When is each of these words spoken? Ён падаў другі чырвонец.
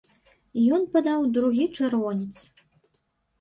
Ён 0.77 0.87
падаў 0.95 1.27
другі 1.35 1.67
чырвонец. 1.77 2.33